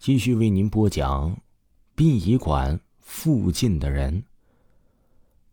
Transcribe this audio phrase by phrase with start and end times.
[0.00, 1.38] 继续为您播讲
[1.94, 4.24] 殡仪馆附近的人。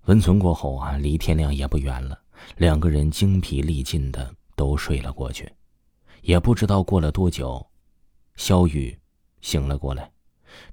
[0.06, 2.18] 温存过后啊，离天亮也不远了，
[2.56, 5.52] 两个人精疲力尽的都睡了过去。
[6.22, 7.68] 也不知道过了多久，
[8.38, 8.98] 肖雨
[9.42, 10.10] 醒了过来，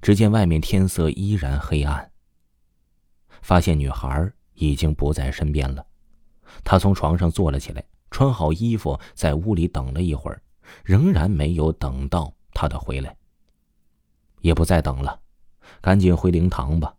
[0.01, 2.09] 只见外面天色依然黑暗。
[3.41, 5.85] 发现女孩已经不在身边了，
[6.63, 10.41] 他从床上坐了起来，穿好衣服，在屋里等了一会儿，
[10.85, 13.13] 仍然没有等到她的回来。
[14.45, 15.19] 也不再等了，
[15.81, 16.93] 赶紧回灵堂吧。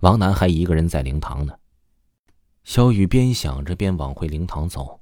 [0.00, 1.54] 王楠还一个人在灵堂呢。
[2.62, 5.00] 肖雨边想着边往回灵堂走。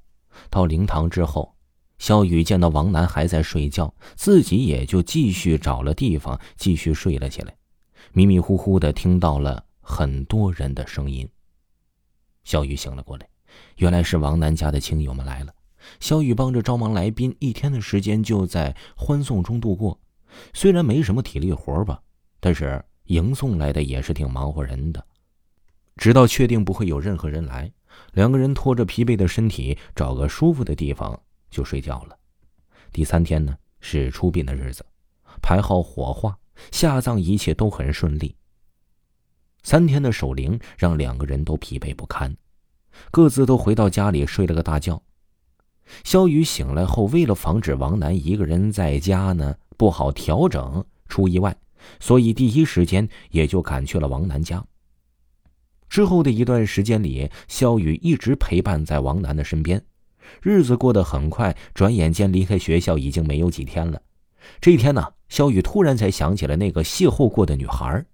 [0.49, 1.53] 到灵堂之后，
[1.97, 7.53] 肖雨见到王楠还在睡觉，自己也就继续找了地方继续睡了起来。
[8.13, 11.27] 迷迷糊糊的听到了很多人的声音。
[12.45, 13.27] 肖雨醒了过来，
[13.75, 15.53] 原来是王楠家的亲友们来了。
[15.99, 19.99] 肖雨帮着招忙来宾，一天的时间就在欢送中度过。
[20.53, 22.01] 虽然没什么体力活吧，
[22.39, 25.05] 但是迎送来的也是挺忙活人的。
[25.97, 27.71] 直到确定不会有任何人来，
[28.13, 32.17] 两个人拖着疲惫的身体，找个舒服的地方就睡觉了。
[32.91, 34.85] 第三天呢，是出殡的日子，
[35.41, 36.37] 排好火化、
[36.71, 38.35] 下葬，一切都很顺利。
[39.63, 42.35] 三天的守灵让两个人都疲惫不堪，
[43.11, 45.01] 各自都回到家里睡了个大觉。
[46.03, 49.55] 肖雨醒来后，为了防止王楠一个人在家呢。
[49.81, 51.57] 不好调整出意外，
[51.99, 54.63] 所以第一时间也就赶去了王楠家。
[55.89, 59.83] 之后的一段时间里，肖雨一直陪伴在王楠的身边，
[60.43, 63.99] 日子过得很快，转眼间离开学校已经没有几天了。
[64.59, 68.05] 这一天呢，肖雨突然才想起了那个邂逅过的女孩。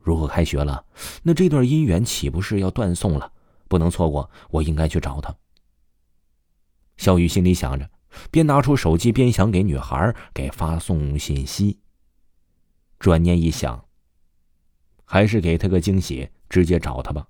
[0.00, 0.84] 如果开学了，
[1.22, 3.30] 那这段姻缘岂不是要断送了？
[3.68, 5.32] 不能错过，我应该去找她。
[6.96, 7.88] 肖雨心里想着。
[8.30, 11.78] 边拿出手机边想给女孩给发送信息。
[12.98, 13.86] 转念一想，
[15.04, 17.26] 还是给她个惊喜，直接找她吧。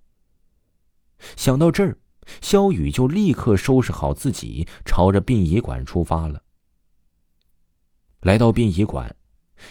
[1.37, 1.98] 想到这儿，
[2.41, 6.43] 肖雨就立刻收拾好自己，朝着殡仪馆出发了。
[8.21, 9.16] 来到殡仪馆，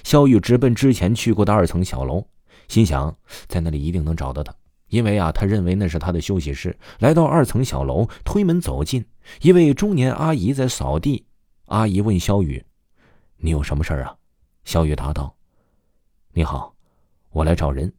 [0.04, 2.28] 肖雨直奔之前去过的二层小楼，
[2.68, 4.56] 心想在那里一定能找到她。
[4.88, 6.78] 因为啊，他认为那是他的休息室。
[7.00, 9.06] 来到二层小楼，推门走进，
[9.42, 11.26] 一位中年阿姨在扫地。
[11.66, 12.64] 阿姨问肖雨
[13.38, 14.16] ：“你有什么事儿啊？”
[14.64, 15.36] 肖雨答道
[16.34, 16.76] ：“你好，
[17.32, 17.92] 我来找人。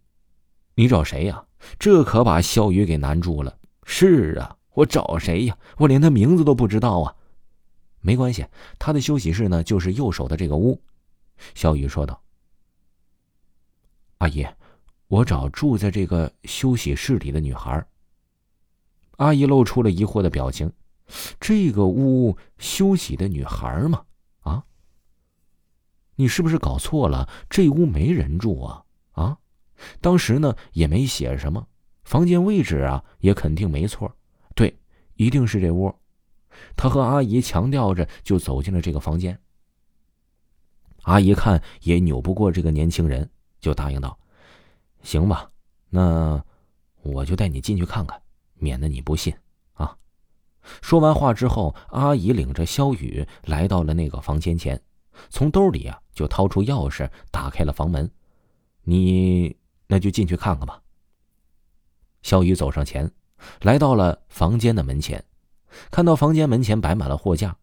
[0.75, 1.45] 你找谁呀？”
[1.79, 3.59] 这可把肖雨给难住了。
[3.85, 5.59] 是啊，我找谁呀？
[5.79, 7.15] 我连他名字都不知道啊。
[8.01, 8.47] 没关系，
[8.79, 10.81] 他的休息室呢，就是右手的这个屋。
[11.55, 12.23] 肖雨说道
[14.19, 14.47] ：“阿姨。”
[15.09, 17.87] 我找住在这个休息室里的女孩。
[19.19, 20.71] 阿姨露出了疑惑的表情
[21.41, 24.05] ：“这个屋休息的女孩吗？
[24.41, 24.65] 啊？
[26.17, 27.29] 你是不是搞错了？
[27.49, 28.85] 这屋没人住啊！
[29.13, 29.39] 啊？
[30.01, 31.67] 当时呢也没写什么，
[32.05, 34.15] 房间位置啊也肯定没错。
[34.55, 34.77] 对，
[35.15, 35.95] 一定是这屋。”
[36.75, 39.39] 他和阿姨强调着，就走进了这个房间。
[41.03, 43.31] 阿姨看也扭不过这个年轻人，
[43.61, 44.19] 就答应道。
[45.07, 45.49] 行吧，
[45.89, 46.43] 那
[47.03, 48.21] 我就带你进去看看，
[48.55, 49.33] 免得你不信
[49.75, 49.97] 啊！
[50.83, 54.83] 说完话之后，阿姨领着肖雨来到了那个房间前，
[55.31, 58.11] 从兜里啊就掏出钥匙，打开了房门。
[58.83, 59.57] 你
[59.87, 60.83] 那就进去看看吧。
[62.23, 63.09] 肖雨走上前，
[63.61, 65.25] 来到了房间的门前，
[65.93, 67.57] 看到房间门前摆满了货架，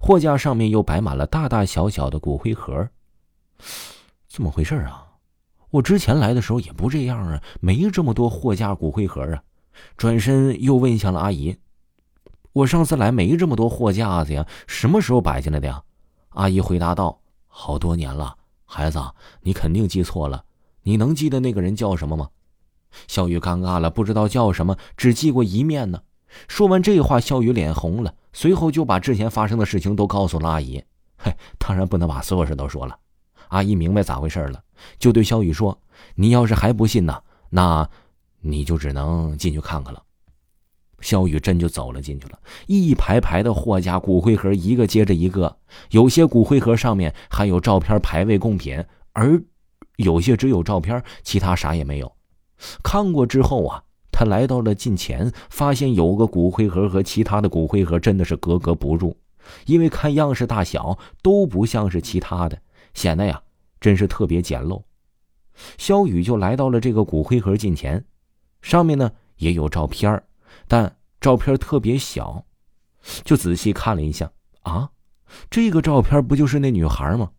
[0.00, 2.88] 货架上面又摆满了大大小小的骨灰盒。
[4.26, 5.04] 怎么回事啊？
[5.70, 9.42] 我之前来的时候也不这样啊，没这么多货架骨灰盒啊。
[9.96, 11.56] 转身又问向了阿姨
[12.52, 15.82] ：“我上次来没这么多货架子呀，什么时候摆进来的呀？”
[16.30, 18.98] 阿姨回答道：“好多年了，孩子，
[19.42, 20.44] 你肯定记错了。
[20.82, 22.28] 你能记得那个人叫什么吗？”
[23.06, 26.02] 小雨尴尬了，不知道叫什么，只记过一面呢。
[26.48, 30.82] 说完这话，小雨脸红了，随后就把之前发生的事情都告诉了阿姨。
[31.18, 32.98] 嘿，当然不能把所有事都说了。
[33.48, 34.62] 阿姨明白咋回事了，
[34.98, 35.78] 就对肖雨说
[36.16, 37.88] ：“你要是还不信呢，那
[38.40, 40.02] 你就只能进去看看了。”
[41.00, 42.38] 肖雨真就走了进去了。
[42.66, 45.56] 一排排的货架骨灰盒，一个接着一个，
[45.90, 49.40] 有些骨灰盒上面还有照片牌位贡品，而
[49.96, 52.12] 有些只有照片，其他啥也没有。
[52.82, 59.16] 看过之后啊，他来到了近前，发现有个骨灰盒和其他的骨灰盒真的是格格不入，
[59.66, 62.60] 因为看样式大小都不像是其他的。
[62.94, 63.42] 显得呀，
[63.80, 64.82] 真是特别简陋。
[65.76, 68.04] 肖雨就来到了这个骨灰盒近前，
[68.62, 70.22] 上面呢也有照片
[70.66, 72.44] 但照片特别小。
[73.24, 74.30] 就仔细看了一下，
[74.62, 74.90] 啊，
[75.48, 77.30] 这个照片不就是那女孩吗？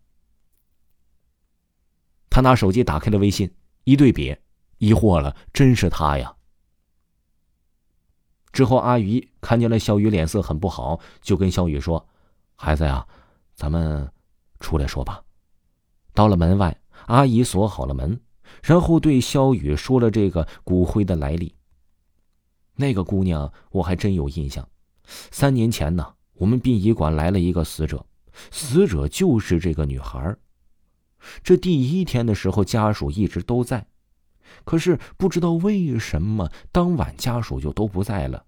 [2.30, 3.54] 他拿手机打开了微信，
[3.84, 4.36] 一对比，
[4.78, 6.34] 疑惑了，真是她呀。
[8.52, 12.08] 之后，阿姨看见了小雨脸色很不好，就跟小雨说
[12.56, 13.06] ：“孩子呀，
[13.54, 14.12] 咱们
[14.60, 15.22] 出来说吧。”
[16.14, 16.76] 到了门外，
[17.08, 18.20] 阿姨锁好了门，
[18.64, 21.54] 然后对肖雨说了这个骨灰的来历。
[22.76, 24.68] 那个姑娘我还真有印象，
[25.32, 28.06] 三年前呢，我们殡仪馆来了一个死者，
[28.52, 30.36] 死者就是这个女孩。
[31.44, 33.86] 这第一天的时候，家属一直都在。
[34.64, 38.46] 可是不知道为什么当晚家属就都不在了，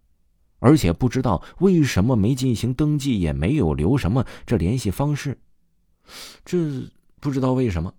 [0.60, 5.40] 而且不知道为什么没进行登记，也没有留什么这联系方式，
[6.46, 6.58] 这
[7.21, 7.94] 不知道为什么。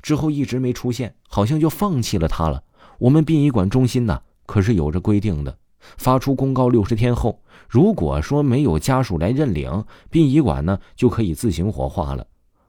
[0.00, 2.64] 之后一直没出现，好像就放弃了他了。
[2.98, 5.56] 我们殡仪馆中心呢，可是有着规定的，
[5.98, 12.26] 发出公告六十天后，如果说没有家属来认领，殡仪馆呢就可以自行火化了。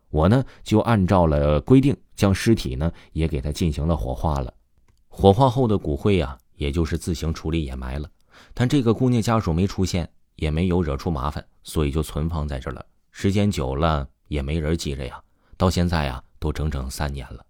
[0.10, 4.54] 我呢就按照了规定，将尸体呢也给他进行了火化了。
[5.08, 8.08] 火化后的骨灰呀，也就是自行处理掩埋了。
[8.54, 12.86] 但这个姑娘家属没出现，也没有惹出麻烦，所以就存放在这了。
[13.12, 15.22] 时间久了也没人记着呀。
[15.56, 17.46] 到现在呀，都整整三年了。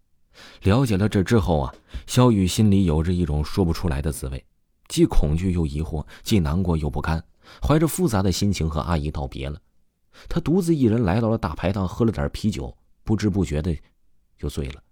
[0.63, 1.73] 了解了这之后啊，
[2.05, 4.45] 肖雨心里有着一种说不出来的滋味，
[4.87, 7.23] 既恐惧又疑惑，既难过又不甘，
[7.61, 9.59] 怀着复杂的心情和阿姨道别了。
[10.27, 13.75] 他独自一人来到了大排档，喝了点啤酒，不知不觉的
[14.37, 14.83] 就醉了。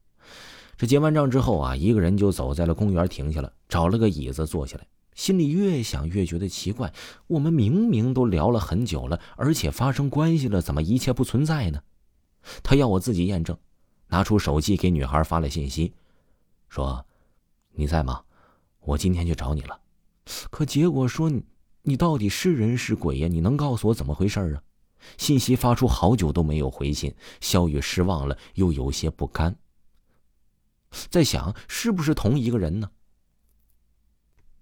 [0.77, 6.93] 这结完账之后啊，一个人就走在了公园，停下了，找了个椅子坐下来，心里越想越觉得奇怪：
[7.27, 11.81] 我们明明都聊了很久了，而且发生关系了，怎么一切不存在呢？
[12.63, 13.57] 他要我自己验证，
[14.07, 15.93] 拿出手机给女孩发了信息，
[16.69, 17.05] 说
[17.73, 18.23] ：“你在吗？
[18.79, 19.79] 我今天去找你了。”
[20.49, 21.43] 可结果说：“你
[21.83, 23.27] 你到底是人是鬼呀？
[23.27, 24.63] 你能告诉我怎么回事啊？”
[25.17, 29.55] 信息发出好久都没有回信，肖雨失望了，又有些不甘。
[31.09, 32.91] 在想是不是同一个人呢？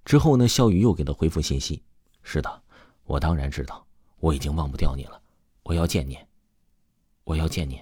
[0.09, 0.47] 之后呢？
[0.47, 1.83] 肖雨又给他回复信息
[2.23, 2.63] ：“是的，
[3.05, 3.85] 我当然知道，
[4.19, 5.21] 我已经忘不掉你了，
[5.61, 6.17] 我要见你，
[7.25, 7.79] 我要见你。”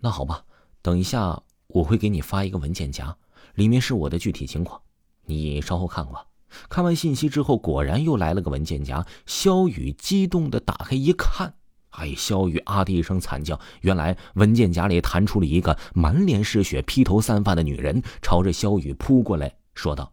[0.00, 0.42] 那好吧，
[0.80, 3.14] 等一下我会给你发一个文件夹，
[3.56, 4.80] 里面是我的具体情况，
[5.26, 6.26] 你稍后看吧。
[6.70, 9.06] 看完信息之后，果然又来了个文件夹。
[9.26, 11.52] 肖雨激动的打开一看，
[11.90, 13.60] 哎，肖雨啊的一声惨叫。
[13.82, 20.10] 原来文件夹里弹出了一个满脸是血、披头散发的女人，朝着肖雨扑过来，说道：“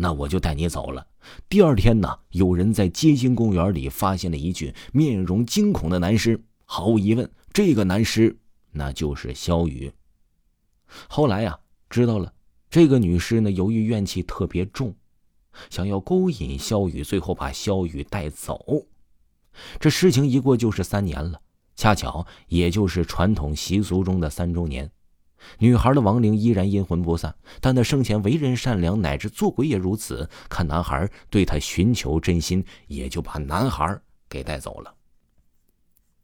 [0.00, 1.06] 那我就带你走了。”
[1.50, 6.40] 第二天呢，有人在街心公园里发现了一具面容惊恐的男尸。
[6.64, 8.38] 毫无疑问，这个男尸
[8.70, 9.92] 那就是肖雨。
[11.08, 11.58] 后来呀，
[11.90, 12.32] 知道了，
[12.70, 14.94] 这个女尸呢，由于怨气特别重。
[15.70, 18.86] 想要勾引萧雨，最后把萧雨带走。
[19.80, 21.40] 这事情一过就是三年了，
[21.74, 24.90] 恰巧也就是传统习俗中的三周年。
[25.58, 30.28] 女孩的亡灵依然阴魂不散，但她生前为人善良，乃至做鬼也如此。
[30.48, 34.94] 看男孩对她寻求真心，也就把男孩给带走了。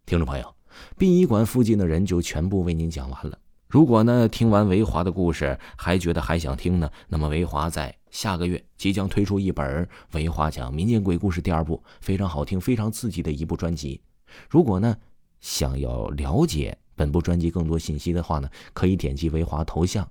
[0.06, 0.54] 听众朋友，
[0.98, 3.38] 殡仪馆附近的人就全部为您讲完了。
[3.68, 14.00] 如果呢，听完维华的故事还觉得还想听呢，那么维华在下个月即将推出一本《维华讲民间鬼故事》第二部，非常好听、非常刺激的一部专辑。
[14.48, 14.96] 如果呢，
[15.40, 20.08] 想要了解本部专辑更多信息的话呢，可以点击维华头像，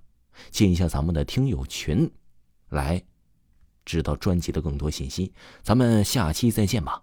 [0.50, 2.10] 进一下咱们的听友群，
[2.70, 3.04] 来
[3.86, 5.32] 知道专辑的更多信息。
[5.62, 7.03] 咱们下期再见吧。